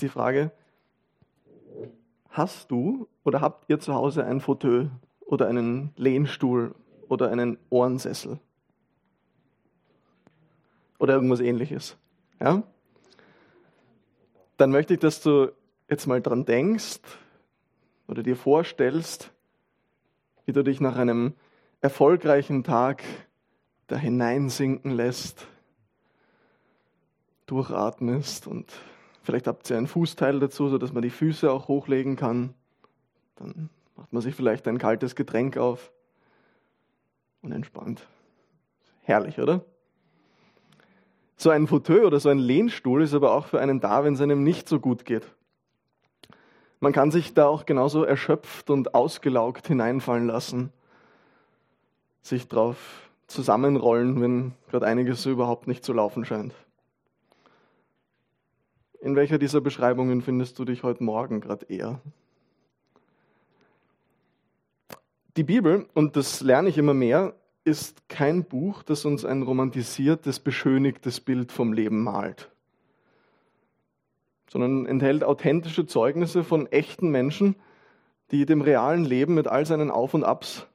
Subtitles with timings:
[0.00, 0.50] ist die Frage,
[2.30, 6.74] hast du oder habt ihr zu Hause ein Fauteuil oder einen Lehnstuhl
[7.08, 8.40] oder einen Ohrensessel?
[10.98, 11.98] Oder irgendwas ähnliches.
[12.40, 12.62] Ja?
[14.56, 15.52] Dann möchte ich, dass du
[15.90, 17.00] jetzt mal dran denkst
[18.08, 19.30] oder dir vorstellst,
[20.46, 21.34] wie du dich nach einem
[21.82, 23.02] erfolgreichen Tag
[23.86, 25.46] da hineinsinken lässt,
[27.44, 28.72] durchatmest und
[29.22, 32.54] vielleicht habt ihr ein Fußteil dazu, sodass man die Füße auch hochlegen kann.
[33.36, 35.92] Dann macht man sich vielleicht ein kaltes Getränk auf
[37.42, 38.06] und entspannt.
[39.02, 39.64] Herrlich, oder?
[41.36, 44.20] So ein Fauteuil oder so ein Lehnstuhl ist aber auch für einen da, wenn es
[44.20, 45.26] einem nicht so gut geht.
[46.80, 50.72] Man kann sich da auch genauso erschöpft und ausgelaugt hineinfallen lassen,
[52.22, 56.54] sich drauf zusammenrollen, wenn gerade einiges so überhaupt nicht zu laufen scheint.
[59.00, 62.00] In welcher dieser Beschreibungen findest du dich heute Morgen gerade eher?
[65.36, 70.40] Die Bibel, und das lerne ich immer mehr, ist kein Buch, das uns ein romantisiertes,
[70.40, 72.50] beschönigtes Bild vom Leben malt,
[74.50, 77.56] sondern enthält authentische Zeugnisse von echten Menschen,
[78.32, 80.66] die dem realen Leben mit all seinen Auf und Abs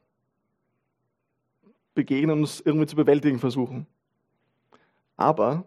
[1.94, 3.86] begegnen und es irgendwie zu bewältigen versuchen.
[5.16, 5.66] Aber,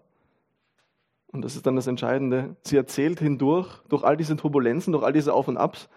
[1.30, 5.12] und das ist dann das Entscheidende, sie erzählt hindurch, durch all diese Turbulenzen, durch all
[5.12, 5.88] diese Auf und Abs,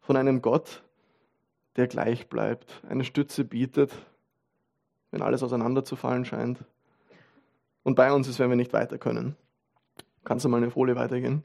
[0.00, 0.82] von einem Gott,
[1.76, 3.92] der gleich bleibt, eine Stütze bietet,
[5.10, 6.58] wenn alles auseinanderzufallen scheint.
[7.82, 9.36] Und bei uns ist, wenn wir nicht weiter können.
[10.24, 11.42] Kannst du mal eine Folie weitergehen?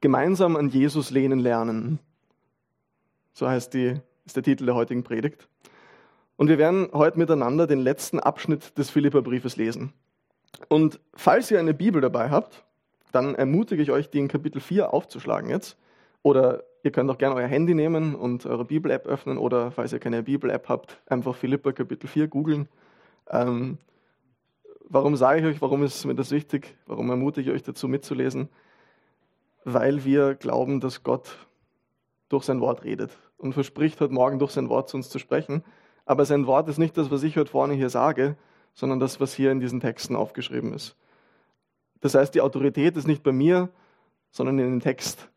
[0.00, 1.98] Gemeinsam an Jesus lehnen lernen.
[3.32, 5.48] So heißt die, ist der Titel der heutigen Predigt.
[6.36, 9.92] Und wir werden heute miteinander den letzten Abschnitt des Philipperbriefes lesen.
[10.68, 12.64] Und falls ihr eine Bibel dabei habt,
[13.12, 15.76] dann ermutige ich euch, die in Kapitel 4 aufzuschlagen jetzt.
[16.22, 19.38] Oder ihr könnt auch gerne euer Handy nehmen und eure Bibel-App öffnen.
[19.38, 22.68] Oder falls ihr keine Bibel-App habt, einfach Philippa Kapitel 4 googeln.
[23.30, 23.78] Ähm,
[24.88, 26.76] warum sage ich euch, warum ist mir das wichtig?
[26.86, 28.48] Warum ermutige ich euch dazu mitzulesen?
[29.64, 31.36] Weil wir glauben, dass Gott
[32.28, 35.64] durch sein Wort redet und verspricht heute Morgen durch sein Wort zu uns zu sprechen.
[36.04, 38.36] Aber sein Wort ist nicht das, was ich heute vorne hier sage,
[38.78, 40.94] sondern das, was hier in diesen Texten aufgeschrieben ist.
[42.00, 43.70] Das heißt, die Autorität ist nicht bei mir,
[44.30, 45.28] sondern in dem Text.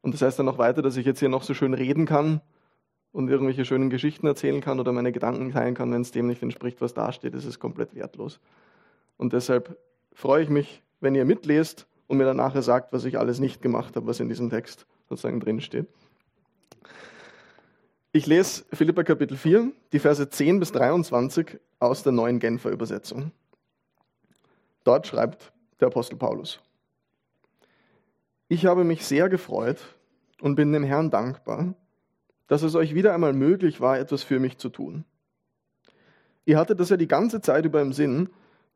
[0.00, 2.40] Und das heißt dann noch weiter, dass ich jetzt hier noch so schön reden kann
[3.12, 6.42] und irgendwelche schönen Geschichten erzählen kann oder meine Gedanken teilen kann, wenn es dem nicht
[6.42, 8.40] entspricht, was da steht, ist es komplett wertlos.
[9.18, 9.78] Und deshalb
[10.14, 13.60] freue ich mich, wenn ihr mitlest und mir dann nachher sagt, was ich alles nicht
[13.60, 15.88] gemacht habe, was in diesem Text sozusagen drin steht.
[18.14, 23.32] Ich lese Philippa Kapitel 4, die Verse 10 bis 23 aus der neuen Genfer Übersetzung.
[24.84, 25.50] Dort schreibt
[25.80, 26.60] der Apostel Paulus.
[28.48, 29.78] Ich habe mich sehr gefreut
[30.42, 31.72] und bin dem Herrn dankbar,
[32.48, 35.06] dass es euch wieder einmal möglich war, etwas für mich zu tun.
[36.44, 38.28] Ihr hattet das ja die ganze Zeit über im Sinn,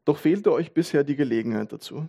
[0.07, 2.09] doch fehlte euch bisher die Gelegenheit dazu.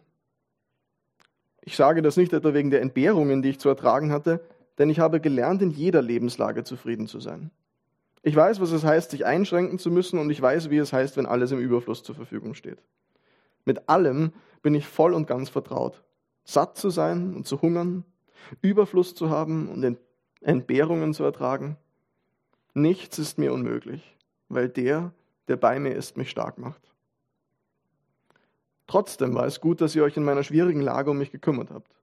[1.59, 4.39] Ich sage das nicht etwa wegen der Entbehrungen, die ich zu ertragen hatte,
[4.77, 7.51] denn ich habe gelernt, in jeder Lebenslage zufrieden zu sein.
[8.21, 11.17] Ich weiß, was es heißt, sich einschränken zu müssen, und ich weiß, wie es heißt,
[11.17, 12.83] wenn alles im Überfluss zur Verfügung steht.
[13.65, 16.03] Mit allem bin ich voll und ganz vertraut.
[16.43, 18.05] Satt zu sein und zu hungern,
[18.61, 19.97] Überfluss zu haben und
[20.41, 21.77] Entbehrungen zu ertragen.
[22.73, 24.15] Nichts ist mir unmöglich,
[24.49, 25.11] weil der,
[25.47, 26.81] der bei mir ist, mich stark macht.
[28.87, 31.96] Trotzdem war es gut, dass ihr euch in meiner schwierigen Lage um mich gekümmert habt.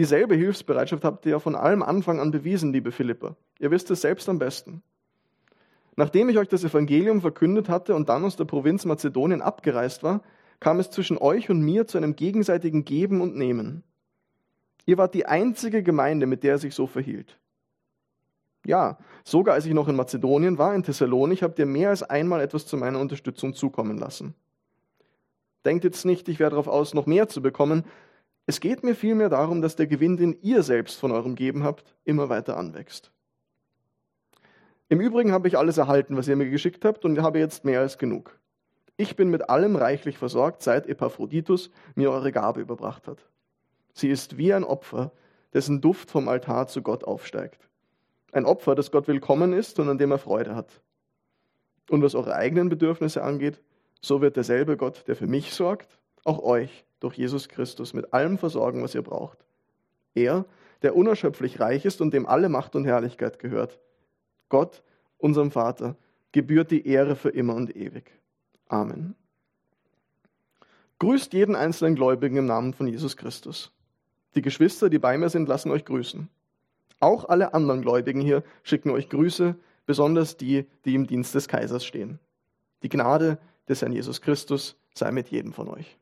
[0.00, 3.36] Dieselbe Hilfsbereitschaft habt ihr ja von allem Anfang an bewiesen, liebe Philippa.
[3.58, 4.82] Ihr wisst es selbst am besten.
[5.94, 10.22] Nachdem ich euch das Evangelium verkündet hatte und dann aus der Provinz Mazedonien abgereist war,
[10.58, 13.82] kam es zwischen euch und mir zu einem gegenseitigen Geben und Nehmen.
[14.86, 17.38] Ihr wart die einzige Gemeinde, mit der er sich so verhielt.
[18.64, 22.40] Ja, sogar als ich noch in Mazedonien war, in Thessalonik, habt ihr mehr als einmal
[22.40, 24.32] etwas zu meiner Unterstützung zukommen lassen.
[25.66, 27.84] Denkt jetzt nicht, ich wäre darauf aus, noch mehr zu bekommen,
[28.46, 31.94] es geht mir vielmehr darum, dass der Gewinn, den ihr selbst von eurem Geben habt,
[32.04, 33.12] immer weiter anwächst.
[34.88, 37.80] Im Übrigen habe ich alles erhalten, was ihr mir geschickt habt, und habe jetzt mehr
[37.80, 38.40] als genug.
[38.96, 43.28] Ich bin mit allem reichlich versorgt, seit Epaphroditus mir eure Gabe überbracht hat.
[43.92, 45.12] Sie ist wie ein Opfer,
[45.54, 47.68] dessen Duft vom Altar zu Gott aufsteigt.
[48.32, 50.82] Ein Opfer, das Gott willkommen ist und an dem er Freude hat.
[51.88, 53.62] Und was eure eigenen Bedürfnisse angeht,
[54.00, 58.38] so wird derselbe Gott, der für mich sorgt, auch euch durch Jesus Christus mit allem
[58.38, 59.38] versorgen, was ihr braucht.
[60.14, 60.44] Er,
[60.82, 63.78] der unerschöpflich reich ist und dem alle Macht und Herrlichkeit gehört.
[64.48, 64.82] Gott,
[65.18, 65.96] unserem Vater,
[66.32, 68.10] gebührt die Ehre für immer und ewig.
[68.68, 69.14] Amen.
[70.98, 73.72] Grüßt jeden einzelnen Gläubigen im Namen von Jesus Christus.
[74.34, 76.28] Die Geschwister, die bei mir sind, lassen euch grüßen.
[77.00, 79.56] Auch alle anderen Gläubigen hier schicken euch Grüße,
[79.86, 82.18] besonders die, die im Dienst des Kaisers stehen.
[82.82, 83.38] Die Gnade
[83.68, 85.98] des Herrn Jesus Christus sei mit jedem von euch.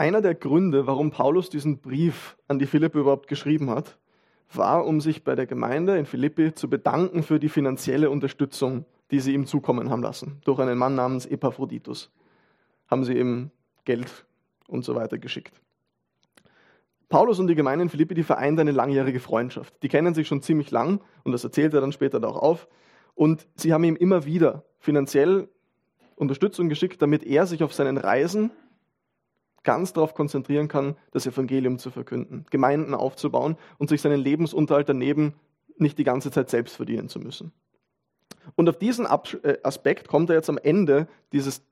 [0.00, 3.98] Einer der Gründe, warum Paulus diesen Brief an die Philippe überhaupt geschrieben hat,
[4.50, 9.20] war, um sich bei der Gemeinde in Philippi zu bedanken für die finanzielle Unterstützung, die
[9.20, 10.40] sie ihm zukommen haben lassen.
[10.46, 12.10] Durch einen Mann namens Epaphroditus
[12.86, 13.50] haben sie ihm
[13.84, 14.24] Geld
[14.68, 15.60] und so weiter geschickt.
[17.10, 19.82] Paulus und die Gemeinde in Philippi, die vereint eine langjährige Freundschaft.
[19.82, 22.68] Die kennen sich schon ziemlich lang und das erzählt er dann später auch auf.
[23.14, 25.50] Und sie haben ihm immer wieder finanziell
[26.16, 28.50] Unterstützung geschickt, damit er sich auf seinen Reisen
[29.62, 35.34] ganz darauf konzentrieren kann, das Evangelium zu verkünden, Gemeinden aufzubauen und sich seinen Lebensunterhalt daneben
[35.76, 37.52] nicht die ganze Zeit selbst verdienen zu müssen.
[38.56, 41.62] Und auf diesen äh, Aspekt kommt er jetzt am Ende dieses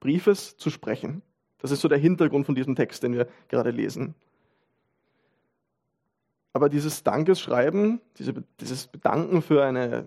[0.00, 1.22] Briefes zu sprechen.
[1.58, 4.14] Das ist so der Hintergrund von diesem Text, den wir gerade lesen.
[6.52, 8.00] Aber dieses Dankeschreiben,
[8.60, 10.06] dieses Bedanken für eine,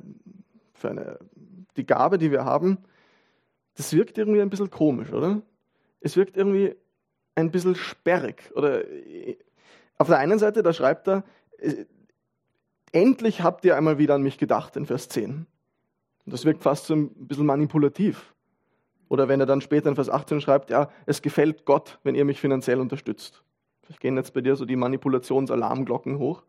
[0.73, 1.19] für eine,
[1.77, 2.77] die Gabe, die wir haben,
[3.75, 5.41] das wirkt irgendwie ein bisschen komisch, oder?
[6.01, 6.75] Es wirkt irgendwie
[7.41, 8.51] ein bisschen sperrig.
[8.55, 8.83] Oder
[9.97, 11.23] auf der einen Seite, da schreibt er,
[12.91, 15.45] endlich habt ihr einmal wieder an mich gedacht in Vers 10.
[16.25, 18.33] Und das wirkt fast so ein bisschen manipulativ.
[19.09, 22.23] Oder wenn er dann später in Vers 18 schreibt, ja, es gefällt Gott, wenn ihr
[22.23, 23.43] mich finanziell unterstützt.
[23.83, 26.43] Vielleicht gehen jetzt bei dir so die Manipulationsalarmglocken hoch.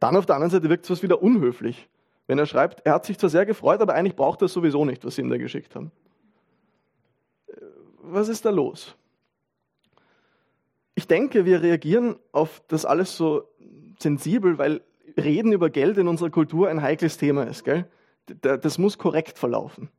[0.00, 1.88] Dann auf der anderen Seite wirkt es was wieder unhöflich.
[2.26, 4.84] Wenn er schreibt, er hat sich zwar sehr gefreut, aber eigentlich braucht er es sowieso
[4.84, 5.90] nicht, was sie ihm da geschickt haben.
[8.00, 8.96] Was ist da los?
[10.98, 13.44] Ich denke, wir reagieren auf das alles so
[14.00, 14.80] sensibel, weil
[15.16, 17.62] Reden über Geld in unserer Kultur ein heikles Thema ist.
[17.62, 17.86] Gell?
[18.40, 19.90] Das muss korrekt verlaufen.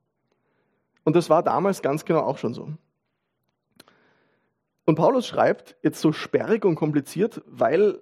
[1.05, 2.73] Und das war damals ganz genau auch schon so.
[4.83, 8.01] Und Paulus schreibt jetzt so sperrig und kompliziert, weil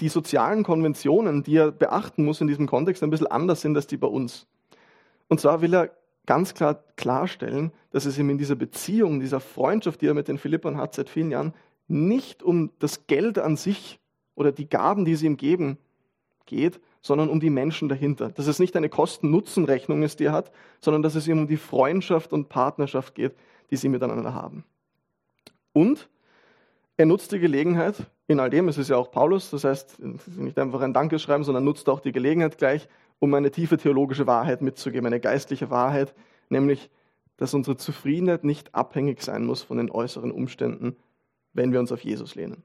[0.00, 3.86] die sozialen Konventionen, die er beachten muss in diesem Kontext, ein bisschen anders sind als
[3.86, 4.46] die bei uns.
[5.28, 5.90] Und zwar will er
[6.24, 10.38] ganz klar klarstellen, dass es ihm in dieser Beziehung, dieser Freundschaft, die er mit den
[10.38, 11.52] Philippern hat seit vielen Jahren,
[11.90, 13.98] nicht um das Geld an sich
[14.34, 15.76] oder die Gaben, die sie ihm geben,
[16.46, 18.30] geht, sondern um die Menschen dahinter.
[18.30, 21.56] Dass es nicht eine Kosten-Nutzen-Rechnung ist, die er hat, sondern dass es ihm um die
[21.56, 23.34] Freundschaft und Partnerschaft geht,
[23.70, 24.64] die sie miteinander haben.
[25.72, 26.08] Und
[26.96, 27.96] er nutzt die Gelegenheit,
[28.26, 29.98] in all dem, es ist ja auch Paulus, das heißt
[30.36, 32.88] nicht einfach ein Dankeschreiben, sondern nutzt auch die Gelegenheit gleich,
[33.18, 36.14] um eine tiefe theologische Wahrheit mitzugeben, eine geistliche Wahrheit,
[36.48, 36.90] nämlich,
[37.36, 40.96] dass unsere Zufriedenheit nicht abhängig sein muss von den äußeren Umständen,
[41.52, 42.62] wenn wir uns auf Jesus lehnen.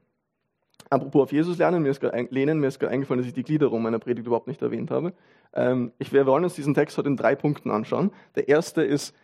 [0.88, 3.42] Apropos auf Jesus lernen, mir ist gerade lehnen, mir ist gerade eingefallen, dass ich die
[3.42, 5.14] Gliederung meiner Predigt überhaupt nicht erwähnt habe.
[5.52, 8.12] Ähm, ich, wir wollen uns diesen Text heute in drei Punkten anschauen.
[8.36, 9.14] Der erste ist,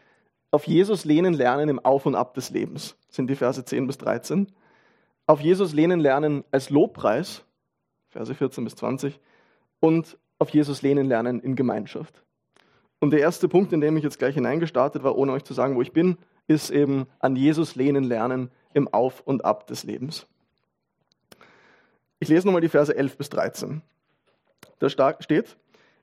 [0.51, 3.99] auf Jesus lehnen lernen im Auf und Ab des Lebens, sind die Verse 10 bis
[3.99, 4.49] 13.
[5.27, 7.45] Auf Jesus lehnen lernen als Lobpreis,
[8.09, 9.21] Verse 14 bis 20.
[9.81, 12.23] Und auf Jesus lehnen lernen in Gemeinschaft.
[12.99, 15.77] Und der erste Punkt, in dem ich jetzt gleich hineingestartet war, ohne euch zu sagen,
[15.77, 16.19] wo ich bin,
[16.49, 20.27] ist eben an Jesus lehnen lernen im Auf und Ab des Lebens.
[22.19, 23.83] Ich lese nochmal die Verse 11 bis 13.
[24.79, 25.57] Da steht,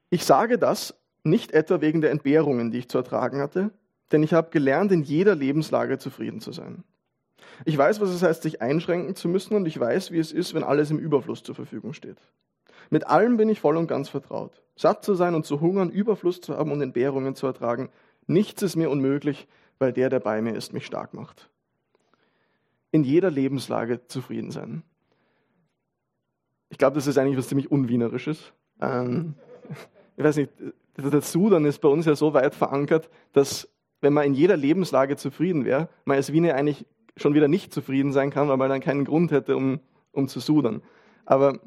[0.10, 0.94] ich sage das
[1.24, 3.72] nicht etwa wegen der Entbehrungen, die ich zu ertragen hatte,
[4.12, 6.84] denn ich habe gelernt, in jeder Lebenslage zufrieden zu sein.
[7.66, 10.54] Ich weiß, was es heißt, sich einschränken zu müssen und ich weiß, wie es ist,
[10.54, 12.18] wenn alles im Überfluss zur Verfügung steht.
[12.90, 14.62] Mit allem bin ich voll und ganz vertraut.
[14.76, 17.90] Satt zu sein und zu hungern, Überfluss zu haben und Entbehrungen zu ertragen,
[18.28, 21.50] nichts ist mir unmöglich, weil der, der bei mir ist, mich stark macht
[22.92, 24.84] in jeder Lebenslage zufrieden sein.
[26.70, 28.54] Ich glaube, das ist eigentlich was ziemlich Unwienerisches.
[28.82, 29.36] Ähm,
[30.18, 30.52] ich weiß nicht,
[30.98, 33.70] der Sudan ist bei uns ja so weit verankert, dass
[34.02, 36.86] wenn man in jeder Lebenslage zufrieden wäre, man als Wiener eigentlich
[37.18, 39.80] schon wieder nicht zufrieden sein kann, weil man dann keinen Grund hätte, um,
[40.12, 40.82] um zu sudern.
[41.26, 41.60] Aber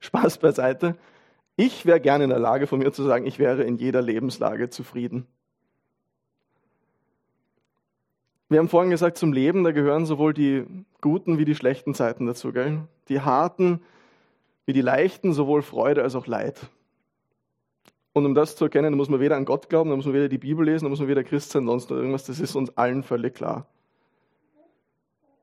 [0.00, 0.96] Spaß beiseite.
[1.56, 4.70] Ich wäre gerne in der Lage, von mir zu sagen, ich wäre in jeder Lebenslage
[4.70, 5.26] zufrieden.
[8.48, 10.64] Wir haben vorhin gesagt, zum Leben, da gehören sowohl die
[11.02, 12.52] guten wie die schlechten Zeiten dazu.
[12.52, 12.80] Gell?
[13.08, 13.80] Die harten
[14.64, 16.68] wie die leichten, sowohl Freude als auch Leid.
[18.14, 20.28] Und um das zu erkennen, muss man weder an Gott glauben, da muss man weder
[20.28, 22.24] die Bibel lesen, da muss man weder Christ sein, sonst irgendwas.
[22.24, 23.66] Das ist uns allen völlig klar.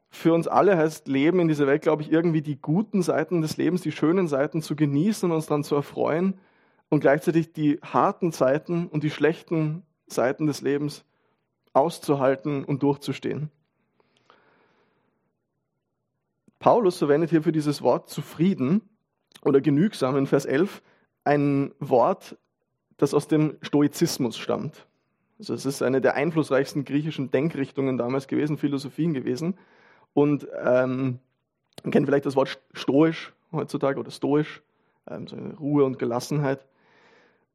[0.10, 3.58] Für uns alle heißt Leben in dieser Welt, glaube ich, irgendwie die guten Seiten des
[3.58, 6.40] Lebens, die schönen Seiten zu genießen und uns daran zu erfreuen
[6.90, 11.04] und gleichzeitig die harten Zeiten und die schlechten Seiten des Lebens
[11.76, 13.50] auszuhalten und durchzustehen.
[16.60, 18.82] Paulus verwendet hier für dieses Wort zufrieden
[19.44, 20.82] oder genügsam in Vers 11
[21.24, 22.38] ein Wort,
[22.98, 24.88] das aus dem Stoizismus stammt.
[25.38, 29.58] Also es ist eine der einflussreichsten griechischen Denkrichtungen damals gewesen, Philosophien gewesen.
[30.14, 31.20] Und ähm,
[31.84, 34.62] man kennt vielleicht das Wort stoisch heutzutage oder stoisch,
[35.10, 36.66] ähm, so Ruhe und Gelassenheit.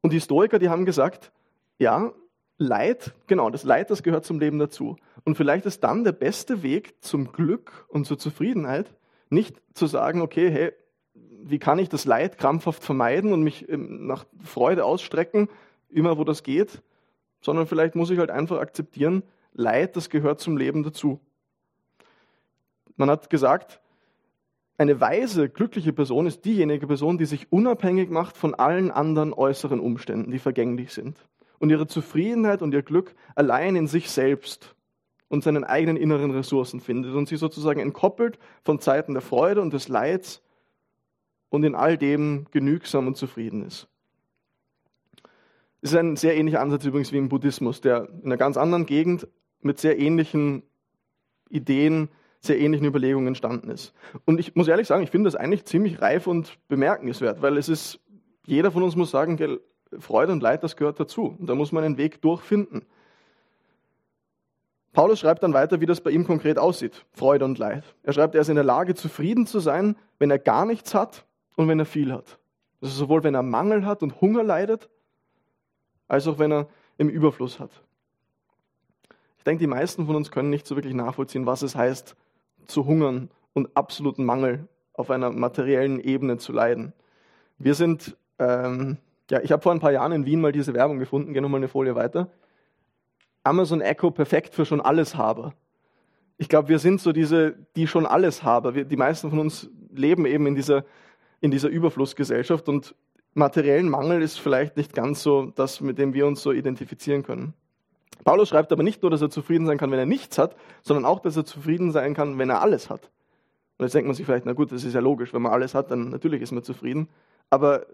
[0.02, 1.32] Und die Stoiker, die haben gesagt,
[1.78, 2.12] ja,
[2.62, 4.97] Leid, genau, das Leid, das gehört zum Leben dazu.
[5.25, 8.95] Und vielleicht ist dann der beste Weg zum Glück und zur Zufriedenheit,
[9.31, 10.73] nicht zu sagen, okay, hey,
[11.14, 15.49] wie kann ich das Leid krampfhaft vermeiden und mich ähm, nach Freude ausstrecken,
[15.88, 16.83] immer wo das geht,
[17.40, 19.23] sondern vielleicht muss ich halt einfach akzeptieren,
[19.55, 21.19] Leid, das gehört zum Leben dazu.
[22.97, 23.81] Man hat gesagt,
[24.76, 29.81] eine weise, glückliche Person ist diejenige Person, die sich unabhängig macht von allen anderen äußeren
[29.81, 31.17] Umständen, die vergänglich sind
[31.61, 34.75] und ihre Zufriedenheit und ihr Glück allein in sich selbst
[35.29, 39.73] und seinen eigenen inneren Ressourcen findet und sie sozusagen entkoppelt von Zeiten der Freude und
[39.73, 40.43] des Leids
[41.50, 43.87] und in all dem genügsam und zufrieden ist.
[45.83, 48.87] Das ist ein sehr ähnlicher Ansatz übrigens wie im Buddhismus, der in einer ganz anderen
[48.87, 49.29] Gegend
[49.61, 50.62] mit sehr ähnlichen
[51.50, 52.09] Ideen,
[52.40, 53.93] sehr ähnlichen Überlegungen entstanden ist.
[54.25, 57.69] Und ich muss ehrlich sagen, ich finde das eigentlich ziemlich reif und bemerkenswert, weil es
[57.69, 58.00] ist,
[58.47, 59.37] jeder von uns muss sagen,
[59.99, 61.37] Freude und Leid, das gehört dazu.
[61.38, 62.87] Und da muss man einen Weg durchfinden.
[64.92, 67.85] Paulus schreibt dann weiter, wie das bei ihm konkret aussieht, Freude und Leid.
[68.02, 71.25] Er schreibt, er ist in der Lage, zufrieden zu sein, wenn er gar nichts hat
[71.56, 72.38] und wenn er viel hat.
[72.80, 74.88] Also sowohl wenn er Mangel hat und Hunger leidet,
[76.09, 76.68] als auch wenn er
[76.99, 77.70] im Überfluss hat.
[79.38, 82.16] Ich denke, die meisten von uns können nicht so wirklich nachvollziehen, was es heißt,
[82.66, 86.92] zu hungern und absoluten Mangel auf einer materiellen Ebene zu leiden.
[87.59, 88.99] Wir sind ähm,
[89.30, 91.60] ja, ich habe vor ein paar Jahren in Wien mal diese Werbung gefunden, gehe nochmal
[91.60, 92.30] eine Folie weiter.
[93.42, 95.54] Amazon Echo perfekt für schon alles Haber.
[96.37, 98.75] Ich glaube, wir sind so diese, die schon alles haben.
[98.75, 100.84] Wir, die meisten von uns leben eben in dieser,
[101.40, 102.94] in dieser Überflussgesellschaft und
[103.34, 107.54] materiellen Mangel ist vielleicht nicht ganz so das, mit dem wir uns so identifizieren können.
[108.25, 111.04] Paulus schreibt aber nicht nur, dass er zufrieden sein kann, wenn er nichts hat, sondern
[111.04, 113.10] auch, dass er zufrieden sein kann, wenn er alles hat.
[113.78, 115.75] Und jetzt denkt man sich vielleicht, na gut, das ist ja logisch, wenn man alles
[115.75, 117.08] hat, dann natürlich ist man zufrieden.
[117.49, 117.87] Aber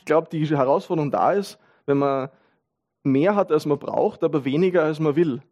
[0.00, 2.30] ich glaube, die Herausforderung da ist, wenn man
[3.02, 5.42] mehr hat, als man braucht, aber weniger, als man will.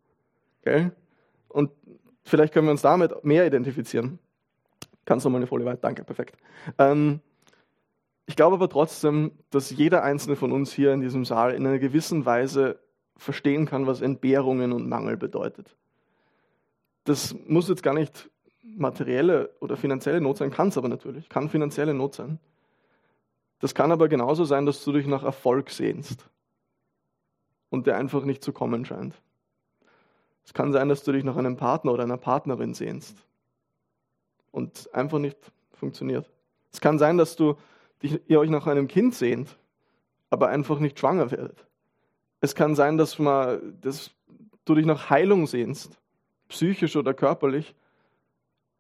[0.62, 0.90] Okay?
[1.48, 1.70] Und
[2.24, 4.18] vielleicht können wir uns damit mehr identifizieren.
[5.04, 5.80] Kannst du mal eine Folie weiter?
[5.82, 6.36] Danke, perfekt.
[6.78, 7.20] Ähm,
[8.24, 11.78] ich glaube aber trotzdem, dass jeder einzelne von uns hier in diesem Saal in einer
[11.78, 12.78] gewissen Weise
[13.18, 15.76] verstehen kann, was Entbehrungen und Mangel bedeutet.
[17.04, 18.30] Das muss jetzt gar nicht
[18.62, 22.38] materielle oder finanzielle Not sein, kann es aber natürlich, kann finanzielle Not sein.
[23.58, 26.28] Das kann aber genauso sein, dass du dich nach Erfolg sehnst
[27.70, 29.14] und der einfach nicht zu kommen scheint.
[30.44, 33.16] Es kann sein, dass du dich nach einem Partner oder einer Partnerin sehnst
[34.50, 35.36] und einfach nicht
[35.72, 36.30] funktioniert.
[36.72, 37.56] Es kann sein, dass du
[38.02, 39.58] dich, ihr euch nach einem Kind sehnt,
[40.30, 41.66] aber einfach nicht schwanger werdet.
[42.40, 44.10] Es kann sein, dass, man, dass
[44.64, 45.98] du dich nach Heilung sehnst,
[46.48, 47.74] psychisch oder körperlich,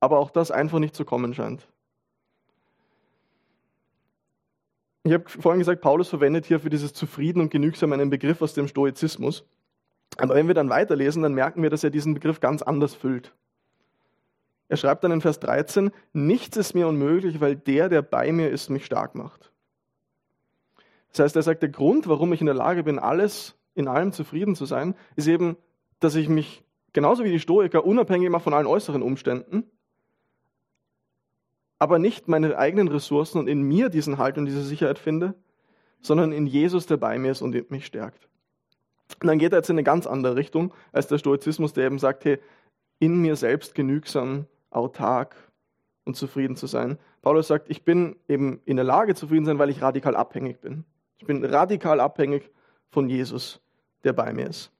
[0.00, 1.66] aber auch das einfach nicht zu kommen scheint.
[5.08, 8.52] Ich habe vorhin gesagt, Paulus verwendet hier für dieses Zufrieden und Genügsam einen Begriff aus
[8.52, 9.42] dem Stoizismus.
[10.18, 13.34] Aber wenn wir dann weiterlesen, dann merken wir, dass er diesen Begriff ganz anders füllt.
[14.68, 18.50] Er schreibt dann in Vers 13, nichts ist mir unmöglich, weil der, der bei mir
[18.50, 19.50] ist, mich stark macht.
[21.08, 24.12] Das heißt, er sagt, der Grund, warum ich in der Lage bin, alles in allem
[24.12, 25.56] zufrieden zu sein, ist eben,
[26.00, 29.64] dass ich mich genauso wie die Stoiker unabhängig mache von allen äußeren Umständen
[31.78, 35.34] aber nicht meine eigenen Ressourcen und in mir diesen Halt und diese Sicherheit finde,
[36.00, 38.28] sondern in Jesus, der bei mir ist und mich stärkt.
[39.20, 41.98] Und dann geht er jetzt in eine ganz andere Richtung als der Stoizismus, der eben
[41.98, 42.38] sagt, hey,
[42.98, 45.34] in mir selbst genügsam, autark
[46.04, 46.98] und zufrieden zu sein.
[47.22, 50.60] Paulus sagt, ich bin eben in der Lage, zufrieden zu sein, weil ich radikal abhängig
[50.60, 50.84] bin.
[51.18, 52.50] Ich bin radikal abhängig
[52.90, 53.60] von Jesus,
[54.04, 54.70] der bei mir ist.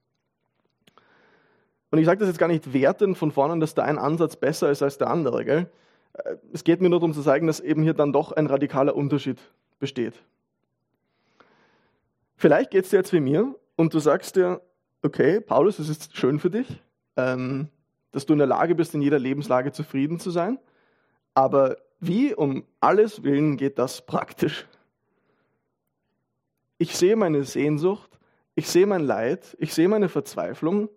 [1.90, 4.70] Und ich sage das jetzt gar nicht wertend von vorne, dass da ein Ansatz besser
[4.70, 5.44] ist als der andere.
[5.44, 5.70] Gell?
[6.24, 8.96] Äh, es geht mir nur darum zu zeigen, dass eben hier dann doch ein radikaler
[8.96, 9.38] Unterschied
[9.78, 10.14] besteht.
[12.36, 14.60] Vielleicht geht es dir jetzt wie mir und du sagst dir,
[15.02, 16.82] okay, Paulus, es ist schön für dich,
[17.16, 17.68] ähm,
[18.12, 20.58] dass du in der Lage bist, in jeder Lebenslage zufrieden zu sein,
[21.34, 24.66] aber wie um alles willen geht das praktisch?
[26.78, 28.18] Ich sehe meine Sehnsucht,
[28.54, 30.88] ich sehe mein Leid, ich sehe meine Verzweiflung,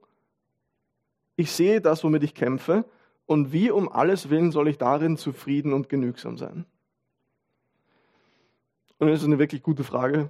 [1.36, 2.86] ich sehe das, womit ich kämpfe
[3.32, 6.66] und wie um alles willen soll ich darin zufrieden und genügsam sein?
[8.98, 10.30] Und das ist eine wirklich gute Frage.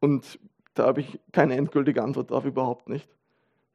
[0.00, 0.40] Und
[0.74, 3.08] da habe ich keine endgültige Antwort darauf, überhaupt nicht.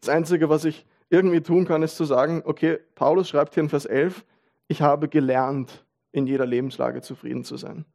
[0.02, 3.70] Das Einzige, was ich irgendwie tun kann, ist zu sagen, okay, Paulus schreibt hier in
[3.70, 4.26] Vers 11,
[4.68, 7.86] ich habe gelernt, in jeder Lebenslage zufrieden zu sein.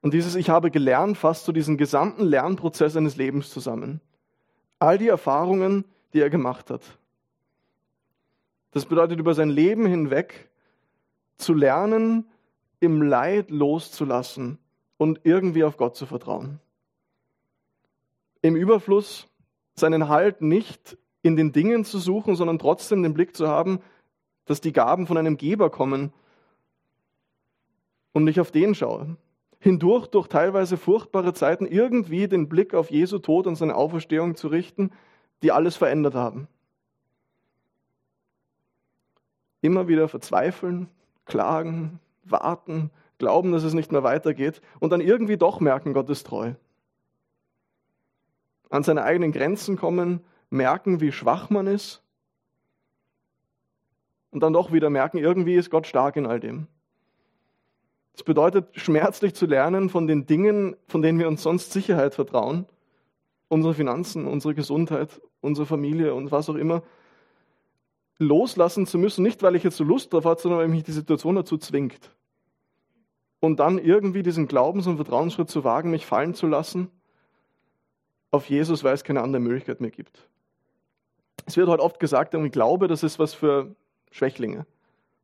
[0.00, 4.00] Und dieses Ich habe gelernt fasst so diesen gesamten Lernprozess seines Lebens zusammen.
[4.78, 6.80] All die Erfahrungen, die er gemacht hat.
[8.72, 10.50] Das bedeutet, über sein Leben hinweg
[11.36, 12.26] zu lernen,
[12.80, 14.58] im Leid loszulassen
[14.96, 16.58] und irgendwie auf Gott zu vertrauen.
[18.40, 19.28] Im Überfluss
[19.74, 23.80] seinen Halt nicht in den Dingen zu suchen, sondern trotzdem den Blick zu haben,
[24.46, 26.12] dass die Gaben von einem Geber kommen
[28.12, 29.16] und ich auf den schaue.
[29.60, 34.48] Hindurch durch teilweise furchtbare Zeiten irgendwie den Blick auf Jesu Tod und seine Auferstehung zu
[34.48, 34.90] richten,
[35.42, 36.48] die alles verändert haben.
[39.62, 40.88] Immer wieder verzweifeln,
[41.24, 46.26] klagen, warten, glauben, dass es nicht mehr weitergeht und dann irgendwie doch merken, Gott ist
[46.26, 46.52] treu.
[48.68, 52.02] An seine eigenen Grenzen kommen, merken, wie schwach man ist
[54.32, 56.66] und dann doch wieder merken, irgendwie ist Gott stark in all dem.
[58.14, 62.66] Das bedeutet, schmerzlich zu lernen von den Dingen, von denen wir uns sonst Sicherheit vertrauen,
[63.48, 66.82] unsere Finanzen, unsere Gesundheit, unsere Familie und was auch immer,
[68.22, 70.92] loslassen zu müssen, nicht weil ich jetzt so Lust drauf habe, sondern weil mich die
[70.92, 72.10] Situation dazu zwingt.
[73.40, 76.90] Und dann irgendwie diesen Glaubens- und Vertrauensschritt zu wagen, mich fallen zu lassen
[78.30, 80.28] auf Jesus, weil es keine andere Möglichkeit mehr gibt.
[81.46, 83.74] Es wird heute oft gesagt, ich glaube, das ist was für
[84.10, 84.66] Schwächlinge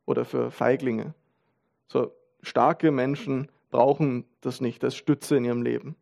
[0.04, 1.14] oder für Feiglinge.
[1.86, 2.12] So
[2.42, 5.96] starke Menschen brauchen das nicht als Stütze in ihrem Leben.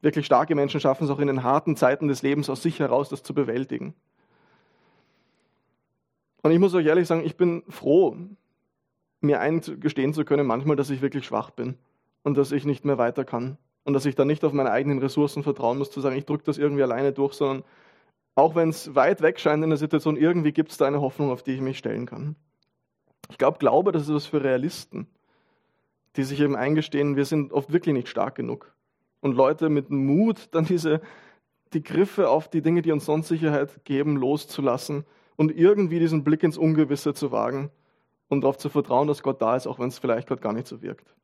[0.00, 3.08] Wirklich starke Menschen schaffen es auch in den harten Zeiten des Lebens aus sich heraus,
[3.08, 3.94] das zu bewältigen.
[6.42, 8.16] Und ich muss euch ehrlich sagen, ich bin froh,
[9.20, 11.76] mir eingestehen zu können, manchmal, dass ich wirklich schwach bin
[12.22, 13.56] und dass ich nicht mehr weiter kann.
[13.84, 16.44] Und dass ich dann nicht auf meine eigenen Ressourcen vertrauen muss, zu sagen, ich drücke
[16.44, 17.64] das irgendwie alleine durch, sondern
[18.34, 21.30] auch wenn es weit weg scheint in der Situation, irgendwie gibt es da eine Hoffnung,
[21.30, 22.36] auf die ich mich stellen kann.
[23.30, 25.06] Ich glaube, Glaube, das ist was für Realisten,
[26.16, 28.72] die sich eben eingestehen, wir sind oft wirklich nicht stark genug.
[29.20, 31.00] Und Leute mit Mut, dann diese,
[31.72, 35.04] die Griffe auf die Dinge, die uns sonst Sicherheit geben, loszulassen
[35.42, 37.72] und irgendwie diesen Blick ins Ungewisse zu wagen
[38.28, 40.68] und darauf zu vertrauen, dass Gott da ist, auch wenn es vielleicht gerade gar nicht
[40.68, 41.16] so wirkt.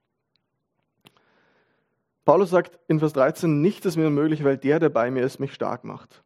[2.25, 5.39] Paulus sagt in Vers 13, nichts ist mir möglich, weil der, der bei mir ist,
[5.39, 6.25] mich stark macht.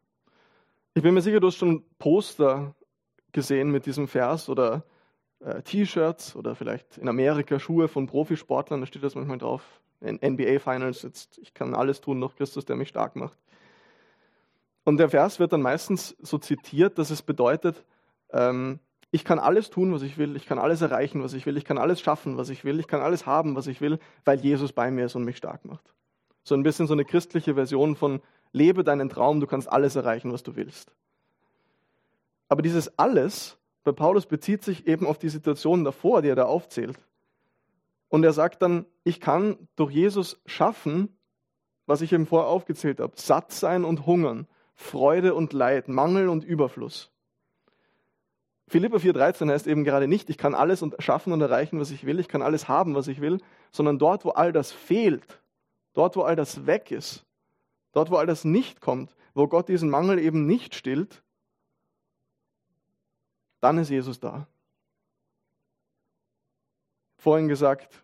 [0.95, 2.73] Ich bin mir sicher, du hast schon Poster
[3.31, 4.83] gesehen mit diesem Vers oder
[5.41, 9.81] äh, T-Shirts oder vielleicht in Amerika Schuhe von Profisportlern, da steht das manchmal drauf.
[10.01, 13.37] In NBA Finals, jetzt, ich kann alles tun durch Christus, der mich stark macht.
[14.83, 17.83] Und der Vers wird dann meistens so zitiert, dass es bedeutet,
[18.31, 18.79] ähm,
[19.11, 21.65] ich kann alles tun, was ich will, ich kann alles erreichen, was ich will, ich
[21.65, 24.73] kann alles schaffen, was ich will, ich kann alles haben, was ich will, weil Jesus
[24.73, 25.93] bei mir ist und mich stark macht.
[26.43, 30.33] So ein bisschen so eine christliche Version von lebe deinen Traum, du kannst alles erreichen,
[30.33, 30.91] was du willst.
[32.49, 36.45] Aber dieses alles bei Paulus bezieht sich eben auf die Situation davor, die er da
[36.45, 36.99] aufzählt.
[38.09, 41.17] Und er sagt dann, ich kann durch Jesus schaffen,
[41.85, 46.43] was ich eben vorher aufgezählt habe, satt sein und hungern, Freude und Leid, Mangel und
[46.43, 47.11] Überfluss.
[48.67, 52.19] Philippa 4,13 heißt eben gerade nicht, ich kann alles schaffen und erreichen, was ich will,
[52.19, 53.39] ich kann alles haben, was ich will,
[53.71, 55.41] sondern dort, wo all das fehlt,
[55.93, 57.25] dort, wo all das weg ist,
[57.91, 61.23] dort, wo all das nicht kommt, wo Gott diesen Mangel eben nicht stillt,
[63.59, 64.47] dann ist Jesus da.
[67.17, 68.02] Vorhin gesagt,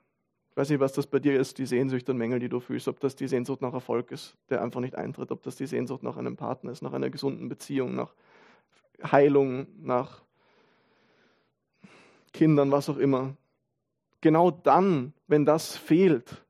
[0.60, 3.00] weiß nicht, was das bei dir ist, die Sehnsucht und Mängel, die du fühlst, ob
[3.00, 6.18] das die Sehnsucht nach Erfolg ist, der einfach nicht eintritt, ob das die Sehnsucht nach
[6.18, 8.14] einem Partner ist, nach einer gesunden Beziehung, nach
[9.02, 10.22] Heilung, nach
[12.34, 13.38] Kindern, was auch immer.
[14.20, 16.46] Genau dann, wenn das fehlt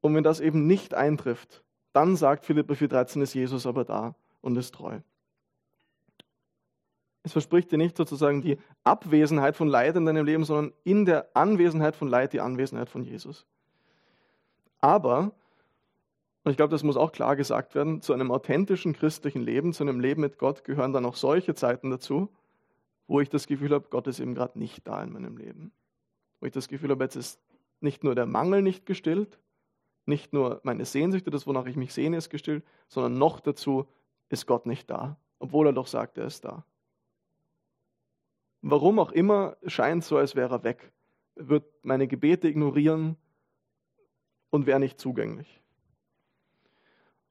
[0.00, 4.56] und wenn das eben nicht eintrifft, dann sagt Philippa 4,13, ist Jesus aber da und
[4.56, 5.00] ist treu.
[7.22, 11.28] Es verspricht dir nicht sozusagen die Abwesenheit von Leid in deinem Leben, sondern in der
[11.34, 13.46] Anwesenheit von Leid die Anwesenheit von Jesus.
[14.80, 15.32] Aber,
[16.44, 19.82] und ich glaube, das muss auch klar gesagt werden, zu einem authentischen christlichen Leben, zu
[19.82, 22.30] einem Leben mit Gott gehören dann auch solche Zeiten dazu,
[23.06, 25.72] wo ich das Gefühl habe, Gott ist eben gerade nicht da in meinem Leben.
[26.38, 27.40] Wo ich das Gefühl habe, jetzt ist
[27.80, 29.38] nicht nur der Mangel nicht gestillt,
[30.06, 33.86] nicht nur meine Sehnsüchte, das, wonach ich mich sehne, ist gestillt, sondern noch dazu
[34.30, 36.64] ist Gott nicht da, obwohl er doch sagt, er ist da.
[38.62, 40.92] Warum auch immer scheint so, als wäre er weg.
[41.34, 43.16] Wird meine Gebete ignorieren
[44.50, 45.62] und wäre nicht zugänglich.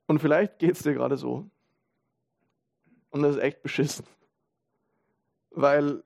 [0.08, 1.50] Und vielleicht geht es dir gerade so.
[3.12, 4.06] Und das ist echt beschissen.
[5.52, 6.04] Weil,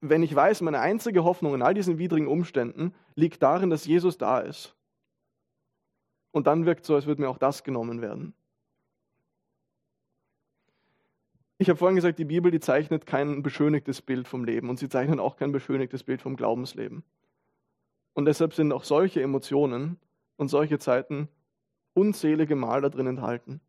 [0.00, 4.18] wenn ich weiß, meine einzige Hoffnung in all diesen widrigen Umständen liegt darin, dass Jesus
[4.18, 4.76] da ist.
[6.30, 8.34] Und dann wirkt so, als würde mir auch das genommen werden.
[11.64, 14.90] Ich habe vorhin gesagt, die Bibel, die zeichnet kein beschönigtes Bild vom Leben und sie
[14.90, 17.02] zeichnet auch kein beschönigtes Bild vom Glaubensleben.
[18.12, 19.96] Und deshalb sind auch solche Emotionen
[20.36, 21.26] und solche Zeiten
[21.94, 23.62] unzählige Mal da drin enthalten.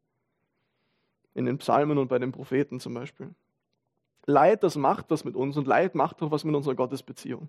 [1.36, 3.34] In den Psalmen und bei den Propheten zum Beispiel.
[4.26, 7.48] Leid, das macht was mit uns und Leid macht auch was mit unserer Gottesbeziehung.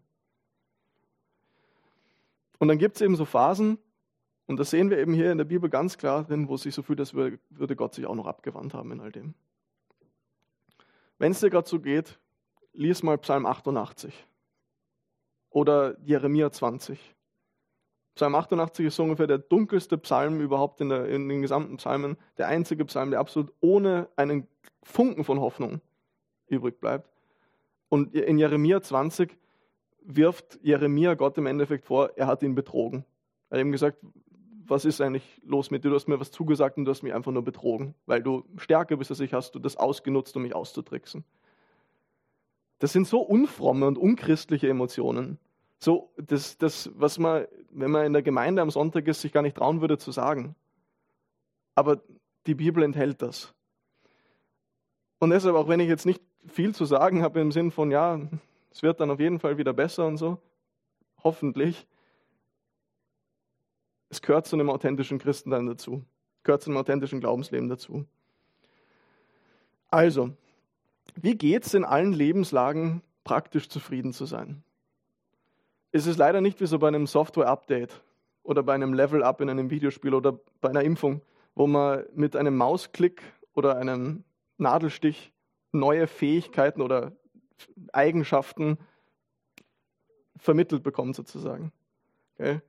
[2.61, 3.79] Und dann gibt es eben so Phasen,
[4.47, 6.73] und das sehen wir eben hier in der Bibel ganz klar drin, wo es sich
[6.73, 9.35] so fühlt, als würde Gott sich auch noch abgewandt haben in all dem.
[11.19, 12.19] Wenn es dir gerade so geht,
[12.73, 14.27] lies mal Psalm 88
[15.51, 16.99] oder Jeremia 20.
[18.15, 22.17] Psalm 88 ist so ungefähr der dunkelste Psalm überhaupt in, der, in den gesamten Psalmen,
[22.39, 24.49] der einzige Psalm, der absolut ohne einen
[24.83, 25.81] Funken von Hoffnung
[26.49, 27.11] übrig bleibt.
[27.89, 29.37] Und in Jeremia 20
[30.01, 33.05] wirft Jeremia Gott im Endeffekt vor, er hat ihn betrogen.
[33.51, 33.99] Er hat ihm gesagt,
[34.69, 35.91] was ist eigentlich los mit dir?
[35.91, 37.95] Du hast mir was zugesagt und du hast mich einfach nur betrogen.
[38.07, 41.25] Weil du stärker bist als ich, hast du das ausgenutzt, um mich auszutricksen.
[42.79, 45.39] Das sind so unfromme und unchristliche Emotionen.
[45.79, 49.43] So, das, das, was man, wenn man in der Gemeinde am Sonntag ist, sich gar
[49.43, 50.55] nicht trauen würde zu sagen.
[51.75, 52.03] Aber
[52.47, 53.55] die Bibel enthält das.
[55.19, 58.21] Und deshalb, auch wenn ich jetzt nicht viel zu sagen habe im Sinn von, ja,
[58.71, 60.39] es wird dann auf jeden Fall wieder besser und so,
[61.23, 61.87] hoffentlich,
[64.09, 66.05] es gehört zu einem authentischen Christensein dazu,
[66.43, 68.07] gehört zu einem authentischen Glaubensleben dazu.
[69.89, 70.31] Also,
[71.15, 74.63] wie geht es in allen Lebenslagen praktisch zufrieden zu sein?
[75.93, 78.03] Es ist leider nicht wie so bei einem Software-Update
[78.43, 81.23] oder bei einem Level-Up in einem Videospiel oder bei einer Impfung,
[81.55, 83.23] wo man mit einem Mausklick
[83.55, 84.25] oder einem
[84.59, 85.33] Nadelstich
[85.73, 87.13] neue Fähigkeiten oder
[87.93, 88.79] Eigenschaften
[90.37, 91.73] vermittelt bekommt sozusagen.
[92.35, 92.61] Okay?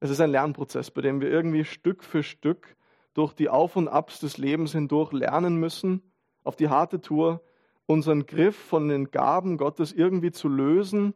[0.00, 2.74] Es ist ein Lernprozess, bei dem wir irgendwie Stück für Stück
[3.14, 6.02] durch die Auf und Abs des Lebens hindurch lernen müssen,
[6.42, 7.42] auf die harte Tour
[7.86, 11.12] unseren Griff von den Gaben Gottes irgendwie zu lösen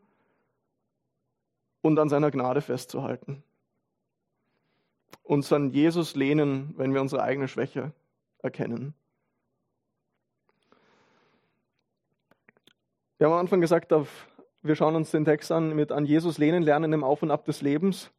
[1.80, 3.42] und an seiner Gnade festzuhalten.
[5.22, 7.92] Uns an Jesus lehnen, wenn wir unsere eigene Schwäche
[8.38, 8.92] erkennen.
[13.16, 13.94] Wir haben am Anfang gesagt,
[14.62, 17.44] wir schauen uns den Text an mit an Jesus lehnen lernen im Auf und Ab
[17.44, 18.10] des Lebens.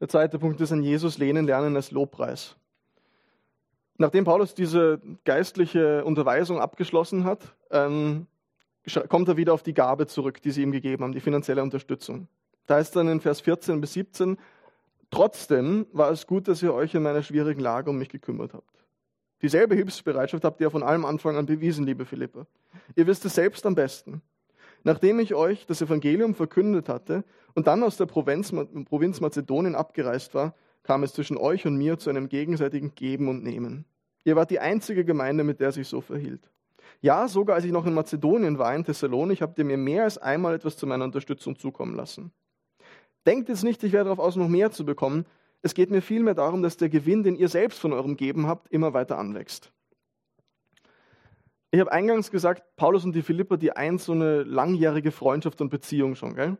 [0.00, 2.56] Der zweite Punkt ist an Jesus lehnen lernen als Lobpreis.
[3.96, 8.26] Nachdem Paulus diese geistliche Unterweisung abgeschlossen hat, ähm,
[9.08, 12.28] kommt er wieder auf die Gabe zurück, die sie ihm gegeben haben, die finanzielle Unterstützung.
[12.66, 14.36] Da heißt dann in Vers 14 bis 17,
[15.10, 18.84] trotzdem war es gut, dass ihr euch in meiner schwierigen Lage um mich gekümmert habt.
[19.42, 22.46] Dieselbe Hilfsbereitschaft habt ihr von allem Anfang an bewiesen, liebe Philippe.
[22.96, 24.22] Ihr wisst es selbst am besten.
[24.84, 28.52] Nachdem ich euch das Evangelium verkündet hatte und dann aus der Provinz,
[28.84, 33.42] Provinz Mazedonien abgereist war, kam es zwischen euch und mir zu einem gegenseitigen Geben und
[33.42, 33.86] Nehmen.
[34.24, 36.50] Ihr wart die einzige Gemeinde, mit der sich so verhielt.
[37.00, 40.18] Ja, sogar als ich noch in Mazedonien war, in Thessalonik, habt ihr mir mehr als
[40.18, 42.30] einmal etwas zu meiner Unterstützung zukommen lassen.
[43.26, 45.24] Denkt jetzt nicht, ich wäre darauf aus, noch mehr zu bekommen.
[45.62, 48.70] Es geht mir vielmehr darum, dass der Gewinn, den ihr selbst von eurem Geben habt,
[48.70, 49.72] immer weiter anwächst.
[51.74, 55.70] Ich habe eingangs gesagt, Paulus und die Philipper, die eins so eine langjährige Freundschaft und
[55.70, 56.56] Beziehung schon, gell?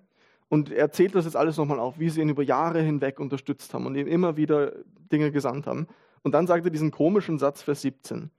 [0.48, 3.72] Und er zählt das jetzt alles nochmal auf, wie sie ihn über Jahre hinweg unterstützt
[3.74, 4.72] haben und ihm immer wieder
[5.12, 5.86] Dinge gesandt haben.
[6.24, 8.32] Und dann sagt er diesen komischen Satz, Vers 17.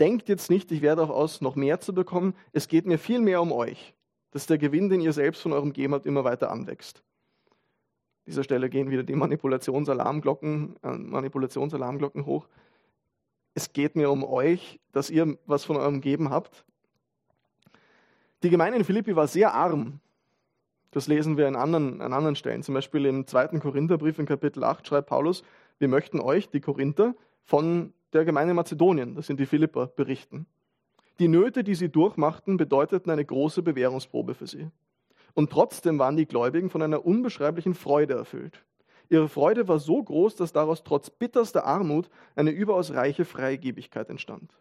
[0.00, 2.34] Denkt jetzt nicht, ich werde auch aus, noch mehr zu bekommen.
[2.52, 3.94] Es geht mir viel mehr um euch,
[4.32, 7.04] dass der Gewinn, den ihr selbst von eurem Geben habt, immer weiter anwächst.
[7.46, 12.48] An dieser Stelle gehen wieder die Manipulationsalarmglocken, äh, Manipulationsalarmglocken hoch
[13.58, 16.64] es geht mir um euch, dass ihr was von eurem Geben habt.
[18.44, 19.98] Die Gemeinde in Philippi war sehr arm.
[20.92, 22.62] Das lesen wir in anderen, an anderen Stellen.
[22.62, 25.42] Zum Beispiel im zweiten Korintherbrief in Kapitel 8 schreibt Paulus,
[25.80, 30.46] wir möchten euch, die Korinther, von der Gemeinde Mazedonien, das sind die Philipper, berichten.
[31.18, 34.68] Die Nöte, die sie durchmachten, bedeuteten eine große Bewährungsprobe für sie.
[35.34, 38.64] Und trotzdem waren die Gläubigen von einer unbeschreiblichen Freude erfüllt.
[39.10, 44.52] Ihre Freude war so groß, dass daraus trotz bitterster Armut eine überaus reiche Freigebigkeit entstand.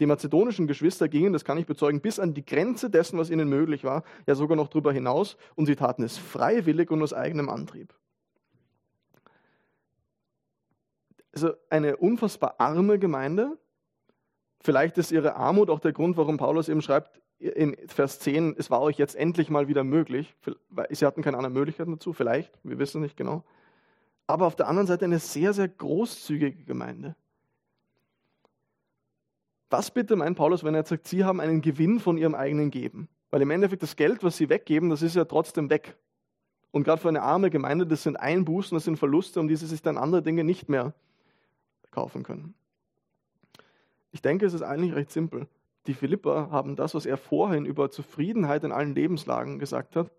[0.00, 3.48] Die mazedonischen Geschwister gingen, das kann ich bezeugen, bis an die Grenze dessen, was ihnen
[3.48, 7.48] möglich war, ja sogar noch darüber hinaus, und sie taten es freiwillig und aus eigenem
[7.48, 7.94] Antrieb.
[11.32, 13.58] Also eine unfassbar arme Gemeinde.
[14.60, 18.70] Vielleicht ist ihre Armut auch der Grund, warum Paulus eben schreibt in Vers 10, es
[18.70, 20.34] war euch jetzt endlich mal wieder möglich.
[20.90, 23.44] Sie hatten keine anderen Möglichkeiten dazu, vielleicht, wir wissen nicht genau
[24.26, 27.16] aber auf der anderen Seite eine sehr, sehr großzügige Gemeinde.
[29.70, 33.08] Was bitte meint Paulus, wenn er sagt, sie haben einen Gewinn von ihrem eigenen Geben?
[33.30, 35.96] Weil im Endeffekt das Geld, was sie weggeben, das ist ja trotzdem weg.
[36.70, 39.66] Und gerade für eine arme Gemeinde, das sind Einbußen, das sind Verluste, um die sie
[39.66, 40.94] sich dann andere Dinge nicht mehr
[41.90, 42.54] kaufen können.
[44.12, 45.48] Ich denke, es ist eigentlich recht simpel.
[45.86, 50.10] Die Philipper haben das, was er vorhin über Zufriedenheit in allen Lebenslagen gesagt hat,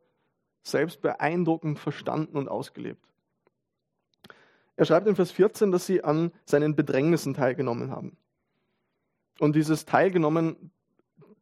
[0.63, 3.05] selbst beeindruckend verstanden und ausgelebt.
[4.77, 8.17] Er schreibt in Vers 14, dass sie an seinen Bedrängnissen teilgenommen haben.
[9.39, 10.71] Und dieses teilgenommen